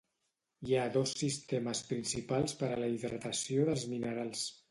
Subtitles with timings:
[0.69, 4.43] Hi ha dos sistemes principals per a la hidratació dels minerals.